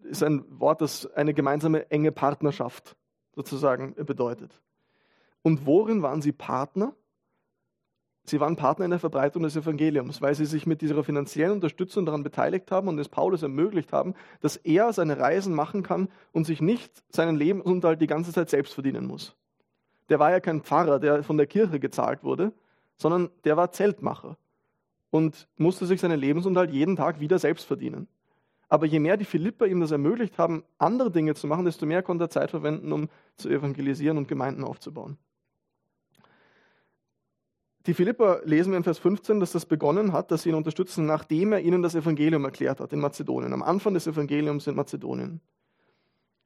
[0.04, 2.96] ist ein Wort, das eine gemeinsame enge Partnerschaft
[3.36, 4.62] sozusagen bedeutet.
[5.42, 6.96] Und worin waren sie Partner?
[8.26, 12.06] Sie waren Partner in der Verbreitung des Evangeliums, weil sie sich mit dieser finanziellen Unterstützung
[12.06, 16.46] daran beteiligt haben und es Paulus ermöglicht haben, dass er seine Reisen machen kann und
[16.46, 19.36] sich nicht seinen Lebensunterhalt die ganze Zeit selbst verdienen muss.
[20.08, 22.54] Der war ja kein Pfarrer, der von der Kirche gezahlt wurde,
[22.98, 24.38] sondern der war Zeltmacher
[25.10, 28.08] und musste sich seinen Lebensunterhalt jeden Tag wieder selbst verdienen.
[28.70, 32.02] Aber je mehr die Philipper ihm das ermöglicht haben, andere Dinge zu machen, desto mehr
[32.02, 35.18] konnte er Zeit verwenden, um zu evangelisieren und Gemeinden aufzubauen.
[37.86, 41.06] Die Philipper lesen wir in Vers 15, dass das begonnen hat, dass sie ihn unterstützen,
[41.06, 45.42] nachdem er ihnen das Evangelium erklärt hat in Mazedonien, am Anfang des Evangeliums in Mazedonien.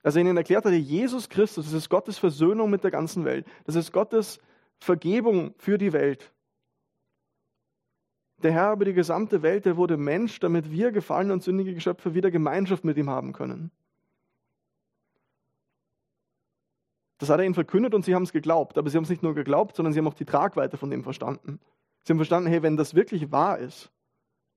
[0.02, 3.46] Als er ihnen erklärt hatte, Jesus Christus, das ist Gottes Versöhnung mit der ganzen Welt,
[3.66, 4.40] das ist Gottes
[4.80, 6.34] Vergebung für die Welt.
[8.44, 12.14] Der Herr über die gesamte Welt, der wurde Mensch, damit wir gefallene und sündige Geschöpfe
[12.14, 13.72] wieder Gemeinschaft mit ihm haben können.
[17.18, 18.78] Das hat er ihnen verkündet und sie haben es geglaubt.
[18.78, 21.04] Aber sie haben es nicht nur geglaubt, sondern sie haben auch die Tragweite von dem
[21.04, 21.60] verstanden.
[22.04, 23.92] Sie haben verstanden, hey, wenn das wirklich wahr ist,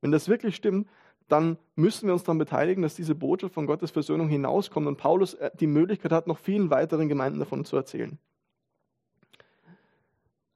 [0.03, 0.89] wenn das wirklich stimmt,
[1.29, 5.35] dann müssen wir uns daran beteiligen, dass diese Botschaft von Gottes Versöhnung hinauskommt und Paulus
[5.35, 8.19] äh, die Möglichkeit hat, noch vielen weiteren Gemeinden davon zu erzählen.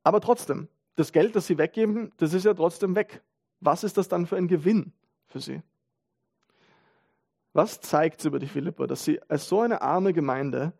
[0.03, 3.23] Aber trotzdem, das Geld, das sie weggeben, das ist ja trotzdem weg.
[3.61, 4.93] Was ist das dann für ein Gewinn
[5.27, 5.63] für sie?
[7.53, 10.73] Was zeigt es über die Philipper, dass sie als so eine arme Gemeinde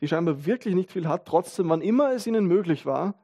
[0.00, 3.14] die scheinbar wirklich nicht viel hat, trotzdem, wann immer es ihnen möglich war,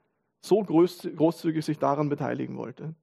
[0.40, 2.94] so großzügig sich daran beteiligen wollte.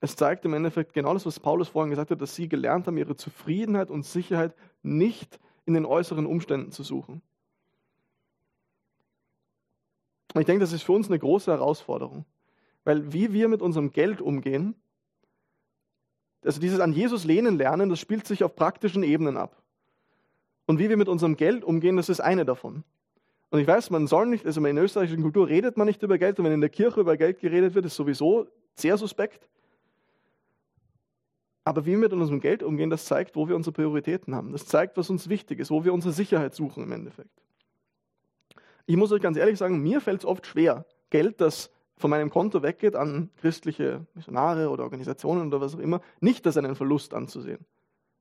[0.00, 2.98] Es zeigt im Endeffekt genau das, was Paulus vorhin gesagt hat, dass sie gelernt haben,
[2.98, 7.22] ihre Zufriedenheit und Sicherheit nicht in den äußeren Umständen zu suchen.
[10.36, 12.26] Und ich denke, das ist für uns eine große Herausforderung,
[12.84, 14.74] weil wie wir mit unserem Geld umgehen,
[16.44, 19.62] also dieses an Jesus lehnen lernen, das spielt sich auf praktischen Ebenen ab.
[20.66, 22.84] Und wie wir mit unserem Geld umgehen, das ist eine davon.
[23.48, 26.18] Und ich weiß, man soll nicht, also in der österreichischen Kultur redet man nicht über
[26.18, 29.48] Geld und wenn in der Kirche über Geld geredet wird, ist sowieso sehr suspekt.
[31.64, 34.52] Aber wie wir mit unserem Geld umgehen, das zeigt, wo wir unsere Prioritäten haben.
[34.52, 37.45] Das zeigt, was uns wichtig ist, wo wir unsere Sicherheit suchen im Endeffekt.
[38.86, 42.30] Ich muss euch ganz ehrlich sagen, mir fällt es oft schwer, Geld, das von meinem
[42.30, 47.14] Konto weggeht an christliche Missionare oder Organisationen oder was auch immer, nicht als einen Verlust
[47.14, 47.64] anzusehen.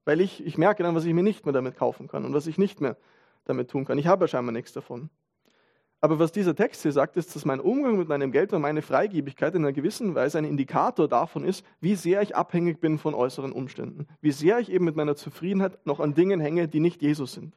[0.06, 2.48] Weil ich, ich merke dann, was ich mir nicht mehr damit kaufen kann und was
[2.48, 2.98] ich nicht mehr
[3.44, 3.98] damit tun kann.
[3.98, 5.10] Ich habe ja scheinbar nichts davon.
[6.02, 8.82] Aber was dieser Text hier sagt, ist, dass mein Umgang mit meinem Geld und meine
[8.82, 13.16] Freigebigkeit in einer gewissen Weise ein Indikator davon ist, wie sehr ich abhängig bin von
[13.16, 14.08] äußeren Umständen.
[14.22, 17.56] Wie sehr ich eben mit meiner Zufriedenheit noch an Dingen hänge, die nicht Jesus sind.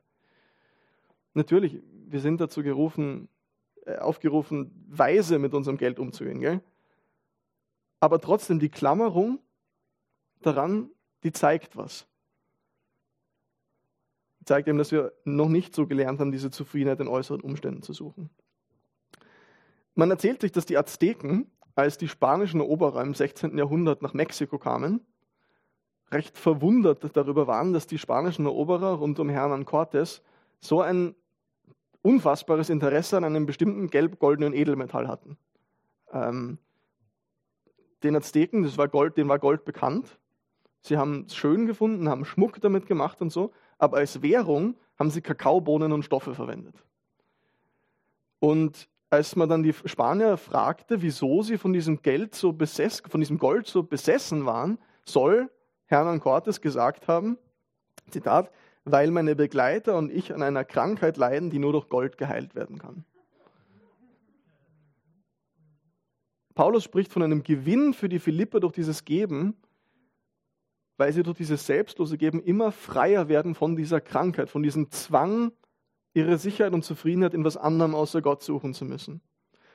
[1.35, 3.29] Natürlich, wir sind dazu gerufen,
[3.85, 6.41] äh, aufgerufen, weise mit unserem Geld umzugehen.
[6.41, 6.61] Gell?
[8.01, 9.41] Aber trotzdem, die Klammerung
[10.41, 10.91] daran,
[11.23, 12.07] die zeigt was
[14.49, 17.93] zeigt eben, dass wir noch nicht so gelernt haben, diese Zufriedenheit in äußeren Umständen zu
[17.93, 18.31] suchen.
[19.95, 23.57] Man erzählt sich, dass die Azteken, als die spanischen Eroberer im 16.
[23.57, 25.01] Jahrhundert nach Mexiko kamen,
[26.11, 30.23] recht verwundert darüber waren, dass die spanischen Eroberer rund um Hernan Cortés
[30.61, 31.15] so ein
[32.03, 35.37] unfassbares Interesse an einem bestimmten gelb-goldenen Edelmetall hatten.
[36.13, 36.59] Ähm,
[38.03, 40.19] den Azteken, das war Gold, denen war Gold bekannt.
[40.81, 45.11] Sie haben es schön gefunden, haben Schmuck damit gemacht und so aber als Währung haben
[45.11, 46.75] sie Kakaobohnen und Stoffe verwendet.
[48.41, 53.21] Und als man dann die Spanier fragte, wieso sie von diesem Geld so besessen, von
[53.21, 55.51] diesem Gold so besessen waren, soll
[55.87, 57.39] Hermann Cortes gesagt haben,
[58.11, 58.51] Zitat,
[58.91, 62.79] weil meine Begleiter und ich an einer Krankheit leiden, die nur durch Gold geheilt werden
[62.79, 63.05] kann.
[66.55, 69.57] Paulus spricht von einem Gewinn für die Philipper durch dieses Geben,
[70.97, 75.53] weil sie durch dieses selbstlose Geben immer freier werden von dieser Krankheit, von diesem Zwang,
[76.15, 79.21] ihre Sicherheit und Zufriedenheit in was anderem außer Gott suchen zu müssen.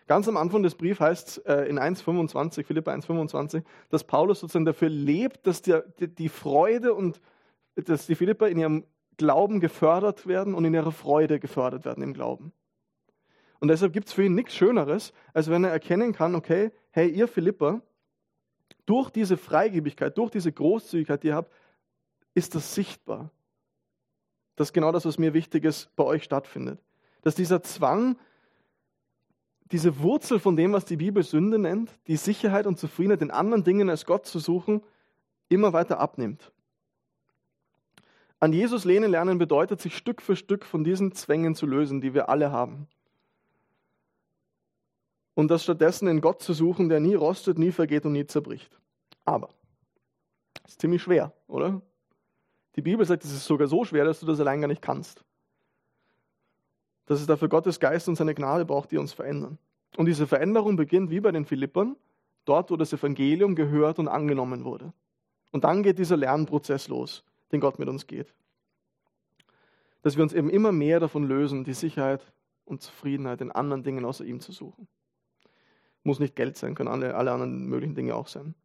[0.08, 4.66] Ganz am Anfang des Briefs heißt es äh, in 1,25, Philippa 1,25, dass Paulus sozusagen
[4.66, 7.22] dafür lebt, dass die, die, die Freude und
[7.76, 8.84] dass die Philipper in ihrem
[9.18, 12.54] Glauben gefördert werden und in ihrer Freude gefördert werden im Glauben.
[13.60, 17.10] Und deshalb gibt es für ihn nichts Schöneres, als wenn er erkennen kann, okay, hey,
[17.10, 17.82] ihr Philipper,
[18.86, 21.52] durch diese Freigebigkeit, durch diese Großzügigkeit, die ihr habt,
[22.34, 23.32] ist das sichtbar.
[24.56, 26.80] Das ist genau das, was mir wichtig ist, bei euch stattfindet.
[27.22, 28.18] Dass dieser Zwang,
[29.72, 33.64] diese Wurzel von dem, was die Bibel Sünde nennt, die Sicherheit und Zufriedenheit in anderen
[33.64, 34.84] Dingen als Gott zu suchen,
[35.50, 36.52] immer weiter abnimmt.
[38.44, 42.14] An Jesus lehnen lernen bedeutet, sich Stück für Stück von diesen Zwängen zu lösen, die
[42.14, 42.90] wir alle haben.
[45.36, 48.80] und das stattdessen in Gott zu suchen, der nie rostet, nie vergeht und nie zerbricht.
[49.26, 49.50] Aber,
[50.68, 51.82] ist ziemlich schwer, oder?
[52.76, 55.24] Die Bibel sagt, es ist sogar so schwer, dass du das allein gar nicht kannst.
[57.06, 59.58] Dass es dafür Gottes Geist und seine Gnade braucht, die uns verändern.
[59.98, 61.96] Und diese Veränderung beginnt wie bei den Philippern,
[62.46, 64.94] dort, wo das Evangelium gehört und angenommen wurde.
[65.52, 67.24] Und dann geht dieser Lernprozess los,
[67.54, 68.34] den Gott mit uns geht.
[70.02, 72.34] Dass wir uns eben immer mehr davon lösen, die Sicherheit
[72.66, 74.88] und Zufriedenheit in anderen Dingen außer ihm zu suchen.
[76.04, 78.56] Muss nicht Geld sein, können alle, alle anderen möglichen Dinge auch sein.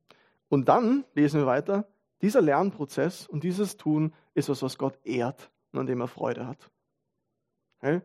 [0.49, 1.87] Und dann lesen wir weiter,
[2.23, 6.49] dieser Lernprozess und dieses Tun ist was, was Gott ehrt und an dem er Freude
[6.49, 6.71] hat.
[7.79, 8.01] Okay?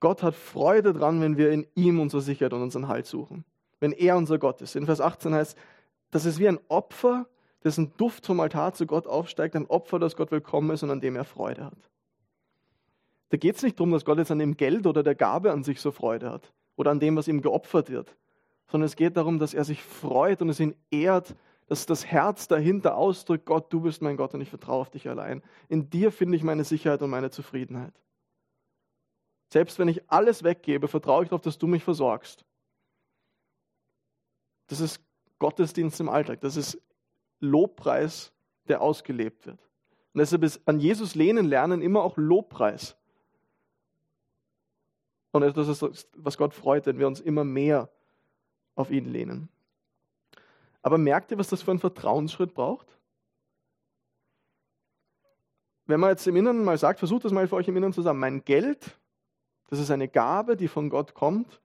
[0.00, 3.44] Gott hat Freude dran, wenn wir in ihm unsere Sicherheit und unseren Halt suchen.
[3.80, 4.76] Wenn er unser Gott ist.
[4.76, 5.58] In Vers 18 heißt,
[6.10, 7.26] das ist wie ein Opfer,
[7.64, 11.00] dessen Duft vom Altar zu Gott aufsteigt, ein Opfer, das Gott willkommen ist und an
[11.00, 11.90] dem er Freude hat.
[13.30, 15.62] Da geht es nicht darum, dass Gott jetzt an dem Geld oder der Gabe an
[15.62, 18.16] sich so Freude hat oder an dem, was ihm geopfert wird,
[18.68, 21.34] sondern es geht darum, dass er sich freut und es ihn ehrt,
[21.66, 25.08] dass das Herz dahinter ausdrückt, Gott, du bist mein Gott und ich vertraue auf dich
[25.08, 25.42] allein.
[25.68, 27.92] In dir finde ich meine Sicherheit und meine Zufriedenheit.
[29.50, 32.44] Selbst wenn ich alles weggebe, vertraue ich darauf, dass du mich versorgst.
[34.68, 35.00] Das ist
[35.38, 36.40] Gottesdienst im Alltag.
[36.40, 36.80] Das ist
[37.40, 38.32] Lobpreis,
[38.68, 39.60] der ausgelebt wird.
[40.12, 42.96] Und deshalb ist an Jesus lehnen lernen immer auch Lobpreis.
[45.30, 47.88] Und das ist, was Gott freut, wenn wir uns immer mehr
[48.74, 49.48] auf ihn lehnen.
[50.82, 52.86] Aber merkt ihr, was das für ein Vertrauensschritt braucht?
[55.86, 58.20] Wenn man jetzt im Inneren mal sagt, versucht das mal für euch im Inneren zusammen.
[58.20, 58.98] Mein Geld,
[59.70, 61.60] das ist eine Gabe, die von Gott kommt.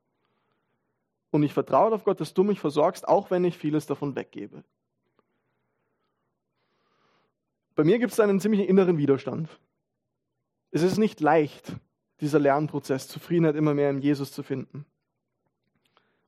[1.32, 4.64] Und ich vertraue auf Gott, dass du mich versorgst, auch wenn ich vieles davon weggebe.
[7.76, 9.50] Bei mir gibt es einen ziemlichen inneren Widerstand.
[10.72, 11.74] Es ist nicht leicht,
[12.22, 14.86] dieser Lernprozess, Zufriedenheit immer mehr in Jesus zu finden.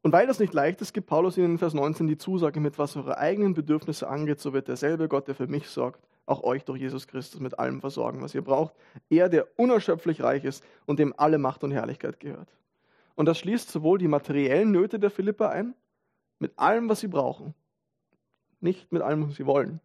[0.01, 2.77] Und weil das nicht leicht ist, gibt Paulus ihnen in Vers 19 die Zusage, mit
[2.77, 6.63] was eure eigenen Bedürfnisse angeht, so wird derselbe Gott, der für mich sorgt, auch euch
[6.63, 8.75] durch Jesus Christus mit allem versorgen, was ihr braucht.
[9.09, 12.49] Er, der unerschöpflich reich ist und dem alle Macht und Herrlichkeit gehört.
[13.15, 15.73] Und das schließt sowohl die materiellen Nöte der Philipper ein,
[16.37, 17.55] mit allem, was sie brauchen,
[18.59, 19.79] nicht mit allem, was sie wollen.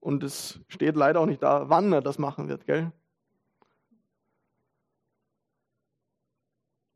[0.00, 2.90] Und es steht leider auch nicht da, wann er das machen wird, gell?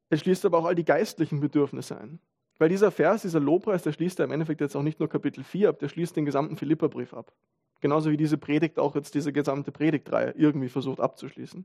[0.08, 2.20] Es schließt aber auch all die geistlichen Bedürfnisse ein.
[2.58, 5.42] Weil dieser Vers, dieser Lobpreis, der schließt ja im Endeffekt jetzt auch nicht nur Kapitel
[5.42, 7.32] 4 ab, der schließt den gesamten Philipperbrief ab.
[7.80, 11.64] Genauso wie diese Predigt auch jetzt diese gesamte Predigtreihe irgendwie versucht abzuschließen.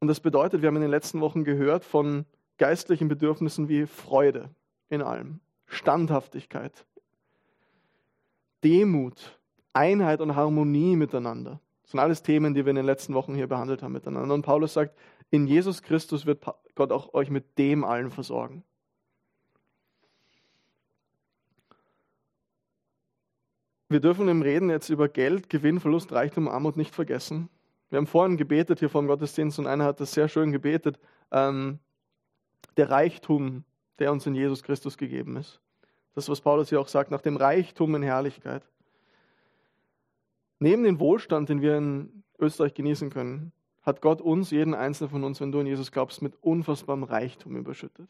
[0.00, 2.24] Und das bedeutet, wir haben in den letzten Wochen gehört von
[2.58, 4.50] geistlichen Bedürfnissen wie Freude
[4.88, 6.86] in allem, Standhaftigkeit,
[8.64, 9.38] Demut,
[9.72, 11.60] Einheit und Harmonie miteinander.
[11.82, 14.34] Das sind alles Themen, die wir in den letzten Wochen hier behandelt haben miteinander.
[14.34, 14.96] Und Paulus sagt,
[15.30, 18.64] in Jesus Christus wird Gott auch euch mit dem allen versorgen.
[23.88, 27.48] Wir dürfen im Reden jetzt über Geld, Gewinn, Verlust, Reichtum, Armut nicht vergessen.
[27.88, 30.98] Wir haben vorhin gebetet hier vor dem Gottesdienst und einer hat das sehr schön gebetet.
[31.30, 31.78] Ähm,
[32.76, 33.64] der Reichtum,
[34.00, 35.60] der uns in Jesus Christus gegeben ist.
[36.16, 38.62] Das, was Paulus hier auch sagt, nach dem Reichtum in Herrlichkeit.
[40.58, 43.52] Neben dem Wohlstand, den wir in Österreich genießen können,
[43.82, 47.54] hat Gott uns, jeden einzelnen von uns, wenn du an Jesus glaubst, mit unfassbarem Reichtum
[47.54, 48.08] überschüttet.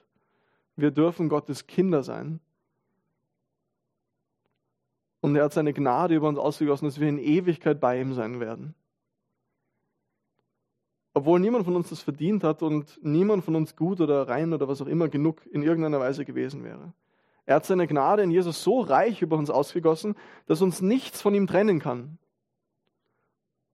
[0.77, 2.38] Wir dürfen Gottes Kinder sein.
[5.21, 8.38] Und er hat seine Gnade über uns ausgegossen, dass wir in Ewigkeit bei ihm sein
[8.38, 8.77] werden.
[11.12, 14.69] Obwohl niemand von uns das verdient hat und niemand von uns gut oder rein oder
[14.69, 16.92] was auch immer genug in irgendeiner Weise gewesen wäre.
[17.46, 21.35] Er hat seine Gnade in Jesus so reich über uns ausgegossen, dass uns nichts von
[21.35, 22.18] ihm trennen kann.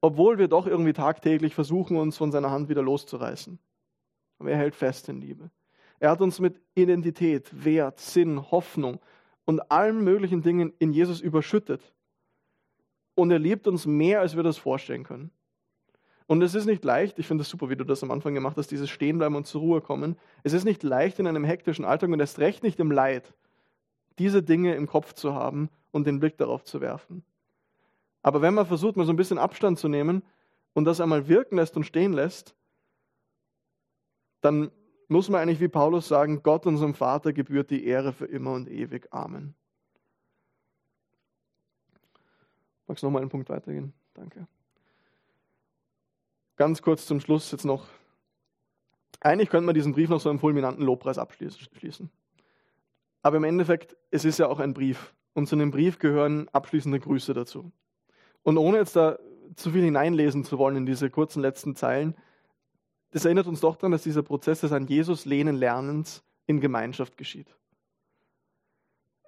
[0.03, 3.59] Obwohl wir doch irgendwie tagtäglich versuchen, uns von seiner Hand wieder loszureißen.
[4.39, 5.51] Aber er hält fest in Liebe.
[6.01, 9.01] Er hat uns mit Identität, Wert, Sinn, Hoffnung
[9.45, 11.95] und allen möglichen Dingen in Jesus überschüttet.
[13.15, 15.31] Und er liebt uns mehr, als wir das vorstellen können.
[16.27, 18.57] Und es ist nicht leicht, ich finde es super, wie du das am Anfang gemacht
[18.57, 20.17] hast, dieses Stehenbleiben und zur Ruhe kommen.
[20.43, 23.35] Es ist nicht leicht in einem hektischen Alltag und erst recht nicht im Leid,
[24.19, 27.25] diese Dinge im Kopf zu haben und den Blick darauf zu werfen.
[28.23, 30.23] Aber wenn man versucht, mal so ein bisschen Abstand zu nehmen
[30.75, 32.55] und das einmal wirken lässt und stehen lässt,
[34.41, 34.71] dann
[35.09, 38.69] muss man eigentlich wie Paulus sagen, Gott unserem Vater gebührt die Ehre für immer und
[38.69, 39.13] ewig.
[39.13, 39.55] Amen.
[42.87, 43.93] Magst du noch mal einen Punkt weitergehen?
[44.15, 44.47] Danke.
[46.57, 47.89] Ganz kurz zum Schluss jetzt noch.
[49.21, 52.11] Eigentlich könnte man diesen Brief noch so einem fulminanten Lobpreis abschließen.
[53.23, 55.15] Aber im Endeffekt, es ist ja auch ein Brief.
[55.35, 57.73] Und zu einem Brief gehören abschließende Grüße dazu.
[58.43, 59.19] Und ohne jetzt da
[59.55, 62.17] zu viel hineinlesen zu wollen in diese kurzen letzten Zeilen,
[63.13, 67.17] das erinnert uns doch daran, dass dieser Prozess des an Jesus lehnen Lernens in Gemeinschaft
[67.17, 67.55] geschieht.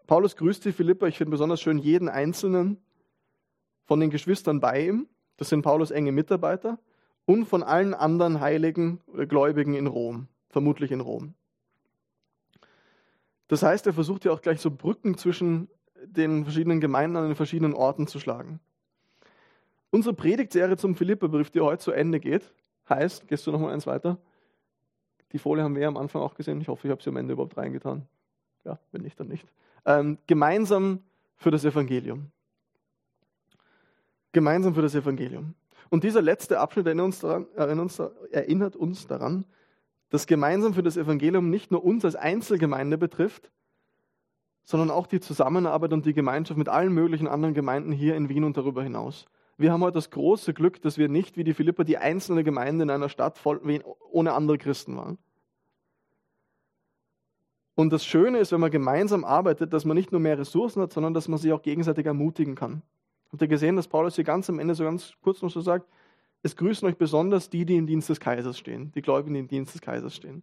[0.07, 2.79] Paulus grüßt die Philippa, ich finde besonders schön jeden einzelnen
[3.85, 6.79] von den Geschwistern bei ihm, das sind Paulus enge Mitarbeiter,
[7.27, 11.35] und von allen anderen Heiligen oder Gläubigen in Rom, vermutlich in Rom.
[13.49, 15.69] Das heißt, er versucht ja auch gleich so Brücken zwischen
[16.05, 18.61] den verschiedenen Gemeinden an den verschiedenen Orten zu schlagen.
[19.91, 22.53] Unsere Predigtserie zum Philipperbrief, die heute zu Ende geht,
[22.89, 24.19] heißt, gehst du noch mal eins weiter?
[25.33, 26.61] Die Folie haben wir ja am Anfang auch gesehen.
[26.61, 28.07] Ich hoffe, ich habe sie am Ende überhaupt reingetan.
[28.65, 29.47] Ja, wenn nicht, dann nicht.
[29.85, 31.03] Ähm, gemeinsam
[31.37, 32.31] für das Evangelium.
[34.33, 35.55] Gemeinsam für das Evangelium.
[35.91, 39.45] Und dieser letzte Abschnitt erinnert uns, daran, erinnert uns daran,
[40.15, 43.51] dass gemeinsam für das Evangelium nicht nur uns als Einzelgemeinde betrifft,
[44.62, 48.45] sondern auch die Zusammenarbeit und die Gemeinschaft mit allen möglichen anderen Gemeinden hier in Wien
[48.45, 49.27] und darüber hinaus.
[49.57, 52.85] Wir haben heute das große Glück, dass wir nicht wie die Philipper die einzelne Gemeinde
[52.85, 53.61] in einer Stadt voll,
[54.09, 55.19] ohne andere Christen waren.
[57.75, 60.93] Und das Schöne ist, wenn man gemeinsam arbeitet, dass man nicht nur mehr Ressourcen hat,
[60.93, 62.83] sondern dass man sich auch gegenseitig ermutigen kann.
[63.33, 65.89] Habt ihr gesehen, dass Paulus hier ganz am Ende so ganz kurz noch so sagt,
[66.45, 69.49] es grüßen euch besonders die, die im Dienst des Kaisers stehen, die Gläubigen, die im
[69.49, 70.43] Dienst des Kaisers stehen.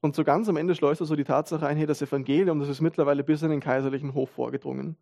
[0.00, 2.68] Und so ganz am Ende schleust er so die Tatsache ein, hey, das Evangelium, das
[2.68, 4.96] ist mittlerweile bis in den kaiserlichen Hof vorgedrungen.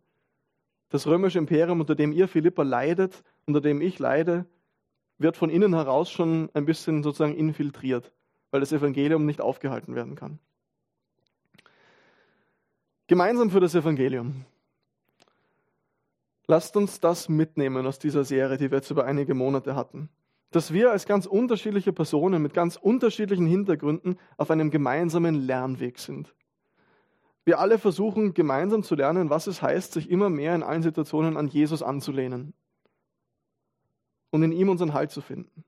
[0.89, 4.45] Das römische Imperium, unter dem ihr Philippa leidet, unter dem ich leide,
[5.19, 8.11] wird von innen heraus schon ein bisschen sozusagen infiltriert,
[8.49, 10.39] weil das Evangelium nicht aufgehalten werden kann.
[13.05, 14.45] Gemeinsam für das Evangelium.
[16.49, 20.09] Lasst uns das mitnehmen aus dieser Serie, die wir jetzt über einige Monate hatten.
[20.49, 26.33] Dass wir als ganz unterschiedliche Personen mit ganz unterschiedlichen Hintergründen auf einem gemeinsamen Lernweg sind.
[27.45, 31.37] Wir alle versuchen gemeinsam zu lernen, was es heißt, sich immer mehr in allen Situationen
[31.37, 32.55] an Jesus anzulehnen
[34.31, 35.63] und in ihm unseren Halt zu finden.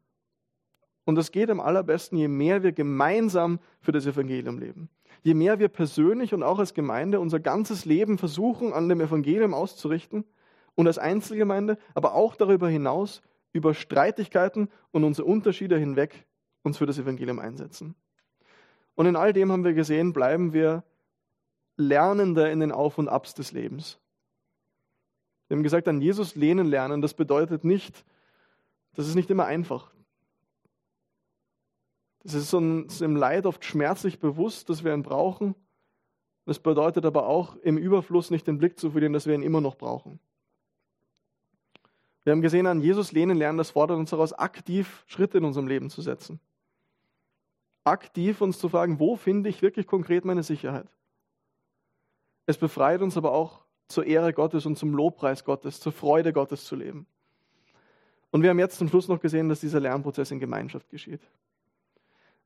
[1.06, 4.90] Und das geht am allerbesten, je mehr wir gemeinsam für das Evangelium leben.
[5.22, 9.54] Je mehr wir persönlich und auch als Gemeinde unser ganzes Leben versuchen, an dem Evangelium
[9.54, 10.26] auszurichten
[10.76, 13.22] und als Einzelgemeinde, aber auch darüber hinaus
[13.54, 16.26] über Streitigkeiten und unsere Unterschiede hinweg
[16.64, 17.96] uns für das Evangelium einsetzen.
[18.96, 20.84] Und in all dem haben wir gesehen, bleiben wir
[21.78, 24.00] Lernende in den Auf und Abs des Lebens.
[25.48, 28.06] Wir haben gesagt, an Jesus lehnen lernen, das bedeutet nicht,
[28.94, 29.92] das ist nicht immer einfach.
[32.24, 35.56] Das ist uns im Leid oft schmerzlich bewusst, dass wir ihn brauchen.
[36.46, 39.62] Das bedeutet aber auch, im Überfluss nicht den Blick zu verlieren, dass wir ihn immer
[39.62, 40.20] noch brauchen.
[42.32, 45.68] Wir haben gesehen, an Jesus lehnen lernen, das fordert uns heraus, aktiv Schritte in unserem
[45.68, 46.40] Leben zu setzen.
[47.84, 50.88] Aktiv uns zu fragen, wo finde ich wirklich konkret meine Sicherheit?
[52.46, 56.64] Es befreit uns aber auch zur Ehre Gottes und zum Lobpreis Gottes, zur Freude Gottes
[56.64, 57.06] zu leben.
[58.30, 61.20] Und wir haben jetzt zum Schluss noch gesehen, dass dieser Lernprozess in Gemeinschaft geschieht.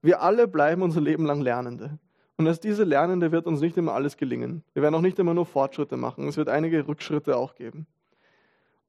[0.02, 2.00] Wir alle bleiben unser Leben lang Lernende.
[2.38, 4.64] Und als diese Lernende wird uns nicht immer alles gelingen.
[4.74, 6.28] Wir werden auch nicht immer nur Fortschritte machen.
[6.28, 7.86] Es wird einige Rückschritte auch geben.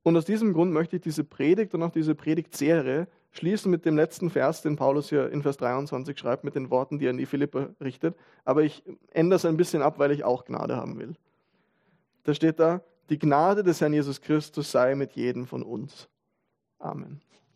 [0.06, 3.96] Und aus diesem Grund möchte ich diese Predigt und auch diese Predigtserie schließen mit dem
[3.96, 7.16] letzten Vers, den Paulus hier in Vers 23 schreibt, mit den Worten, die er an
[7.16, 8.16] die Philippe richtet.
[8.44, 11.16] Aber ich ändere es ein bisschen ab, weil ich auch Gnade haben will.
[12.22, 16.08] Da steht da, die Gnade des Herrn Jesus Christus sei mit jedem von uns.
[16.78, 17.20] Amen.